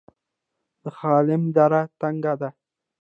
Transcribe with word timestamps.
د 0.81 0.83
خلم 0.97 1.43
دره 1.55 1.81
تنګه 1.99 2.33
ده 2.41 2.49